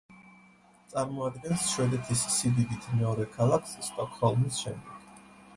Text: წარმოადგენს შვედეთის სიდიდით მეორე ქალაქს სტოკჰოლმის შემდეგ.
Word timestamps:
წარმოადგენს 0.93 1.67
შვედეთის 1.73 2.25
სიდიდით 2.37 2.89
მეორე 3.03 3.29
ქალაქს 3.37 3.77
სტოკჰოლმის 3.91 4.65
შემდეგ. 4.67 5.25